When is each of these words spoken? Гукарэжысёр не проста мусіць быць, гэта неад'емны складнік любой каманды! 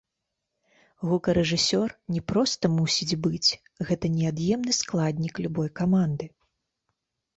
Гукарэжысёр 1.09 1.89
не 2.15 2.21
проста 2.31 2.65
мусіць 2.77 3.19
быць, 3.27 3.49
гэта 3.91 4.05
неад'емны 4.17 4.73
складнік 4.81 5.33
любой 5.45 5.69
каманды! 5.83 6.25